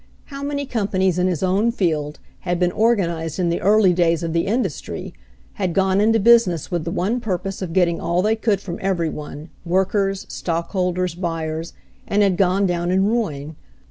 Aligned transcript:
How 0.33 0.41
many 0.41 0.65
companies 0.65 1.19
in 1.19 1.27
his 1.27 1.43
own 1.43 1.71
field 1.71 2.17
had 2.39 2.59
been 2.59 2.71
organized 2.71 3.37
in 3.37 3.49
the 3.49 3.61
early 3.61 3.93
days 3.93 4.23
of 4.23 4.33
the 4.33 4.47
industry, 4.47 5.13
had 5.61 5.75
gone 5.75 6.01
into 6.01 6.19
business 6.19 6.71
with 6.71 6.85
the 6.85 6.89
one 6.91 7.19
purpose 7.19 7.61
of 7.61 7.71
getting 7.71 8.01
all 8.01 8.23
they 8.23 8.35
could 8.35 8.61
from 8.61 8.79
every 8.81 9.09
one, 9.09 9.49
workers, 9.63 10.25
stockholders, 10.27 11.13
buyers— 11.13 11.73
and 12.07 12.23
had 12.23 12.35
gone 12.35 12.65
down 12.65 12.89
in 12.89 13.05
ruin 13.05 13.55